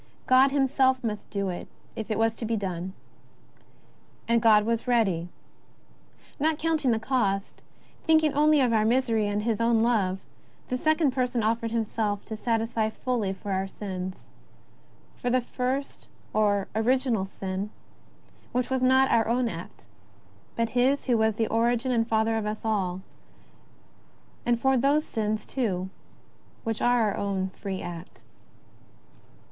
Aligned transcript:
God 0.25 0.49
him 0.49 0.65
self 0.65 1.03
must 1.03 1.29
do 1.29 1.49
it 1.49 1.67
if 1.95 2.09
it 2.09 2.17
was 2.17 2.33
to 2.37 2.43
be 2.43 2.55
done. 2.57 2.93
And 4.27 4.41
God 4.41 4.65
was 4.65 4.87
ready. 4.87 5.29
Not 6.39 6.57
counting 6.57 6.89
the 6.89 6.97
cost, 6.97 7.61
thinking 8.07 8.33
only 8.33 8.61
of 8.61 8.73
our 8.73 8.83
misery 8.83 9.27
and 9.27 9.43
of 9.43 9.45
His 9.47 9.61
own 9.61 9.83
love, 9.83 10.17
the 10.69 10.77
Second 10.79 11.11
Person 11.11 11.43
offered 11.43 11.69
Himself 11.69 12.25
to 12.25 12.35
satisfy 12.35 12.89
fully 12.89 13.31
for 13.31 13.51
our 13.51 13.67
sins— 13.67 14.25
for 15.21 15.29
the 15.29 15.39
first 15.41 16.07
or 16.33 16.67
original 16.73 17.25
sin, 17.27 17.69
which 18.53 18.71
was 18.71 18.81
not 18.81 19.11
our 19.11 19.27
own 19.27 19.47
act, 19.47 19.83
but 20.55 20.69
his 20.69 21.05
who 21.05 21.15
was 21.15 21.35
the 21.35 21.45
origin 21.45 21.91
and 21.91 22.07
father 22.07 22.37
of 22.37 22.47
us 22.47 22.65
all, 22.65 23.03
and 24.47 24.59
for 24.59 24.77
those 24.77 25.05
sins, 25.05 25.45
too, 25.45 25.91
which 26.63 26.81
are 26.81 27.01
our 27.03 27.15
own 27.15 27.49
free 27.51 27.83
act. 27.83 28.23